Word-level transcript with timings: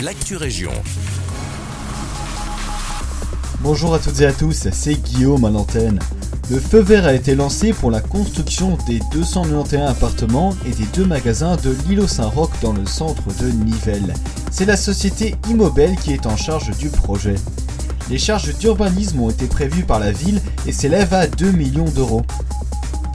l'actu 0.00 0.36
région. 0.36 0.70
Bonjour 3.60 3.94
à 3.94 3.98
toutes 3.98 4.20
et 4.20 4.26
à 4.26 4.32
tous, 4.32 4.68
c'est 4.70 4.94
Guillaume 4.94 5.44
à 5.44 5.50
l'antenne. 5.50 5.98
Le 6.50 6.60
feu 6.60 6.80
vert 6.80 7.06
a 7.06 7.14
été 7.14 7.34
lancé 7.34 7.72
pour 7.72 7.90
la 7.90 8.00
construction 8.00 8.76
des 8.86 9.00
291 9.12 9.88
appartements 9.88 10.54
et 10.66 10.70
des 10.70 10.84
deux 10.94 11.06
magasins 11.06 11.56
de 11.56 11.74
l'îlot 11.88 12.06
Saint-Roch 12.06 12.50
dans 12.60 12.72
le 12.72 12.84
centre 12.86 13.24
de 13.40 13.50
Nivelles. 13.50 14.14
C'est 14.50 14.66
la 14.66 14.76
société 14.76 15.34
Immobel 15.48 15.96
qui 15.96 16.12
est 16.12 16.26
en 16.26 16.36
charge 16.36 16.76
du 16.76 16.90
projet. 16.90 17.36
Les 18.10 18.18
charges 18.18 18.54
d'urbanisme 18.58 19.20
ont 19.20 19.30
été 19.30 19.46
prévues 19.46 19.84
par 19.84 19.98
la 19.98 20.12
ville 20.12 20.40
et 20.66 20.72
s'élèvent 20.72 21.14
à 21.14 21.26
2 21.26 21.52
millions 21.52 21.88
d'euros. 21.88 22.22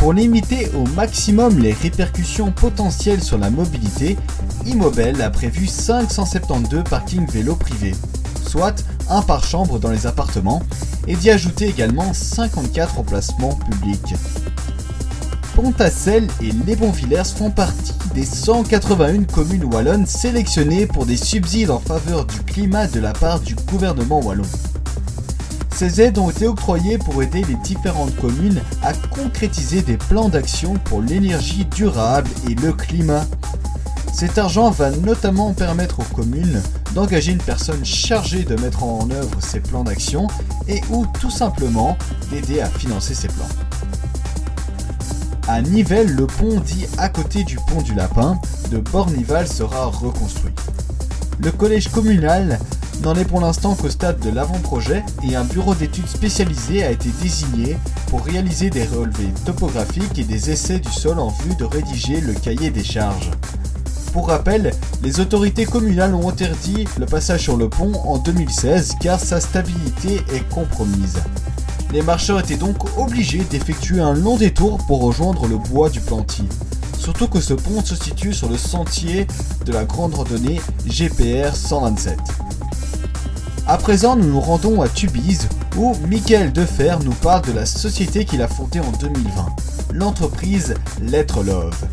Pour 0.02 0.13
limiter 0.13 0.68
au 0.73 0.88
maximum 0.95 1.59
les 1.59 1.73
répercussions 1.73 2.52
potentielles 2.52 3.21
sur 3.21 3.38
la 3.38 3.52
mobilité, 3.52 4.17
Immobel 4.66 5.21
a 5.21 5.29
prévu 5.29 5.67
572 5.67 6.85
parkings 6.89 7.30
vélos 7.30 7.55
privés, 7.55 7.94
soit 8.44 8.84
un 9.11 9.22
par 9.22 9.44
chambre 9.44 9.77
dans 9.77 9.91
les 9.91 10.08
appartements, 10.08 10.63
et 11.05 11.16
d'y 11.16 11.30
ajouter 11.30 11.67
également 11.67 12.16
54 12.16 12.98
emplacements 12.98 13.53
publics. 13.53 14.16
Pontacelle 15.53 16.27
et 16.41 16.49
Les 16.66 16.75
Bonvillers 16.75 17.36
font 17.36 17.52
partie 17.52 17.94
des 18.16 18.25
181 18.25 19.25
communes 19.25 19.72
wallonnes 19.72 20.08
sélectionnées 20.08 20.88
pour 20.88 21.05
des 21.05 21.16
subsides 21.16 21.70
en 21.70 21.80
faveur 21.80 22.25
du 22.25 22.39
climat 22.39 22.88
de 22.88 22.99
la 22.99 23.13
part 23.13 23.39
du 23.39 23.53
gouvernement 23.53 24.20
wallon. 24.20 24.41
Ces 25.81 25.99
aides 25.99 26.20
ont 26.20 26.30
été 26.30 26.45
octroyées 26.45 26.99
pour 26.99 27.23
aider 27.23 27.44
les 27.44 27.55
différentes 27.55 28.16
communes 28.17 28.62
à 28.84 28.94
concrétiser 28.94 29.81
des 29.81 29.98
plans 29.98 30.30
d'action 30.30 30.76
pour 30.76 31.02
l'énergie 31.02 31.66
durable 31.66 32.30
et 32.48 32.53
le 32.53 32.72
climat. 32.72 33.26
Cet 34.13 34.38
argent 34.38 34.70
va 34.70 34.91
notamment 34.91 35.53
permettre 35.55 36.02
aux 36.02 36.16
communes 36.16 36.62
d'engager 36.94 37.31
une 37.31 37.41
personne 37.41 37.84
chargée 37.84 38.44
de 38.44 38.55
mettre 38.62 38.83
en 38.83 39.09
œuvre 39.09 39.39
ces 39.39 39.59
plans 39.59 39.83
d'action 39.83 40.28
et 40.67 40.81
ou 40.92 41.08
tout 41.20 41.31
simplement 41.31 41.98
d'aider 42.30 42.61
à 42.61 42.67
financer 42.67 43.16
ces 43.16 43.30
plans. 43.30 43.50
À 45.48 45.64
Nivelles, 45.64 46.14
le 46.14 46.27
pont 46.27 46.59
dit 46.59 46.86
à 47.00 47.09
côté 47.09 47.44
du 47.44 47.55
pont 47.55 47.81
du 47.81 47.95
Lapin 47.95 48.39
de 48.70 48.77
Bornival 48.77 49.48
sera 49.48 49.88
reconstruit. 49.88 50.53
Le 51.39 51.52
collège 51.52 51.89
communal 51.89 52.59
n'en 53.02 53.16
est 53.16 53.25
pour 53.25 53.41
l'instant 53.41 53.75
qu'au 53.75 53.89
stade 53.89 54.19
de 54.19 54.30
l'avant-projet 54.30 55.03
et 55.27 55.35
un 55.35 55.44
bureau 55.44 55.73
d'études 55.73 56.07
spécialisé 56.07 56.83
a 56.83 56.91
été 56.91 57.09
désigné 57.21 57.77
pour 58.08 58.23
réaliser 58.23 58.69
des 58.69 58.85
relevés 58.85 59.33
topographiques 59.45 60.19
et 60.19 60.23
des 60.23 60.52
essais 60.52 60.80
du 60.80 60.91
sol 60.91 61.19
en 61.19 61.30
vue 61.30 61.55
de 61.55 61.66
rédiger 61.66 62.21
le 62.21 62.33
cahier 62.33 62.69
des 62.69 62.83
charges. 62.83 63.31
Pour 64.13 64.27
rappel, 64.27 64.71
les 65.03 65.19
autorités 65.19 65.66
communales 65.66 66.13
ont 66.13 66.30
interdit 66.30 66.85
le 66.99 67.05
passage 67.05 67.41
sur 67.41 67.58
le 67.58 67.69
pont 67.69 67.93
en 68.05 68.17
2016 68.17 68.97
car 68.99 69.19
sa 69.19 69.39
stabilité 69.39 70.21
est 70.33 70.47
compromise. 70.49 71.21
Les 71.93 72.02
marcheurs 72.02 72.39
étaient 72.39 72.58
donc 72.58 72.97
obligés 72.97 73.43
d'effectuer 73.49 73.99
un 73.99 74.13
long 74.13 74.38
détour 74.38 74.77
pour 74.86 75.02
rejoindre 75.02 75.47
le 75.47 75.58
bois 75.58 75.89
du 75.89 76.02
Planty. 76.02 76.43
Surtout 76.99 77.27
que 77.27 77.41
ce 77.41 77.53
pont 77.53 77.83
se 77.83 77.95
situe 77.95 78.33
sur 78.33 78.47
le 78.47 78.58
sentier 78.58 79.27
de 79.65 79.71
la 79.71 79.86
grande 79.86 80.13
randonnée 80.13 80.61
GPR 80.86 81.55
127. 81.55 82.17
À 83.67 83.78
présent, 83.78 84.16
nous 84.16 84.28
nous 84.28 84.40
rendons 84.40 84.81
à 84.81 84.90
Tubize, 84.90 85.48
où 85.78 85.95
Michael 86.08 86.52
Defer 86.52 86.95
nous 87.04 87.14
parle 87.14 87.44
de 87.45 87.54
la 87.54 87.66
société 87.66 88.26
qu'il 88.26 88.42
a 88.42 88.48
fondée 88.48 88.80
en 88.80 88.92
2020, 89.00 89.56
l'entreprise 89.94 90.73
Lettre 91.02 91.44
Love 91.44 91.86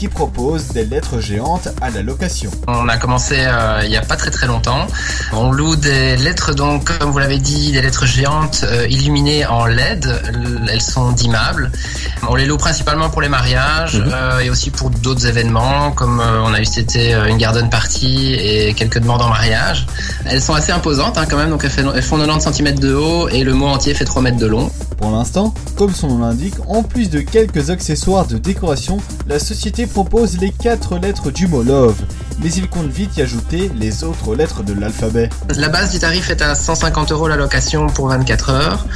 qui 0.00 0.08
propose 0.08 0.68
des 0.68 0.86
lettres 0.86 1.20
géantes 1.20 1.68
à 1.82 1.90
la 1.90 2.00
location. 2.00 2.50
On 2.68 2.88
a 2.88 2.96
commencé 2.96 3.34
euh, 3.36 3.82
il 3.82 3.90
n'y 3.90 3.98
a 3.98 4.00
pas 4.00 4.16
très 4.16 4.30
très 4.30 4.46
longtemps. 4.46 4.86
On 5.34 5.52
loue 5.52 5.76
des 5.76 6.16
lettres, 6.16 6.54
donc 6.54 6.98
comme 6.98 7.10
vous 7.10 7.18
l'avez 7.18 7.38
dit, 7.38 7.72
des 7.72 7.82
lettres 7.82 8.06
géantes 8.06 8.64
euh, 8.64 8.86
illuminées 8.88 9.44
en 9.44 9.66
LED. 9.66 10.10
Elles 10.72 10.80
sont 10.80 11.12
dimmables. 11.12 11.70
On 12.26 12.34
les 12.34 12.46
loue 12.46 12.56
principalement 12.56 13.10
pour 13.10 13.20
les 13.20 13.28
mariages 13.28 13.98
mhm. 13.98 14.10
euh, 14.10 14.38
et 14.38 14.48
aussi 14.48 14.70
pour 14.70 14.88
d'autres 14.88 15.26
événements, 15.26 15.90
comme 15.90 16.18
on 16.20 16.54
a 16.54 16.60
eu 16.62 16.64
cet 16.64 16.78
été 16.78 17.12
une 17.28 17.36
garden 17.36 17.68
party 17.68 18.32
et 18.32 18.72
quelques 18.72 19.00
demandes 19.00 19.20
en 19.20 19.28
mariage. 19.28 19.86
Elles 20.24 20.40
sont 20.40 20.54
assez 20.54 20.72
imposantes 20.72 21.18
hein, 21.18 21.26
quand 21.28 21.36
même, 21.36 21.50
donc 21.50 21.62
elles, 21.62 21.86
elles 21.94 22.02
font 22.02 22.16
90 22.16 22.56
cm 22.56 22.78
de 22.78 22.94
haut 22.94 23.28
et 23.28 23.44
le 23.44 23.52
mot 23.52 23.66
entier 23.66 23.92
fait 23.92 24.06
3 24.06 24.22
mètres 24.22 24.38
de 24.38 24.46
long. 24.46 24.70
Pour 25.00 25.10
l'instant, 25.12 25.54
comme 25.76 25.94
son 25.94 26.08
nom 26.08 26.18
l'indique, 26.18 26.56
en 26.68 26.82
plus 26.82 27.08
de 27.08 27.20
quelques 27.20 27.70
accessoires 27.70 28.26
de 28.26 28.36
décoration, 28.36 28.98
la 29.26 29.38
société 29.38 29.86
propose 29.86 30.38
les 30.38 30.50
4 30.50 30.98
lettres 30.98 31.30
du 31.30 31.48
mot 31.48 31.62
love, 31.62 31.96
mais 32.42 32.52
il 32.52 32.68
compte 32.68 32.90
vite 32.90 33.16
y 33.16 33.22
ajouter 33.22 33.70
les 33.74 34.04
autres 34.04 34.34
lettres 34.34 34.62
de 34.62 34.72
l'alphabet. 34.72 35.28
La 35.56 35.68
base 35.68 35.92
du 35.92 35.98
tarif 35.98 36.30
est 36.30 36.42
à 36.42 36.54
150 36.54 37.12
euros 37.12 37.28
la 37.28 37.36
location 37.36 37.88
pour 37.88 38.08
24 38.08 38.50
heures. 38.50 38.86